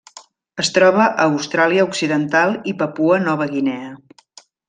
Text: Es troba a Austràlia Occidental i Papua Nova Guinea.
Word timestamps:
Es 0.61 0.71
troba 0.77 1.03
a 1.09 1.25
Austràlia 1.25 1.85
Occidental 1.89 2.57
i 2.73 2.75
Papua 2.81 3.21
Nova 3.27 3.49
Guinea. 3.55 3.93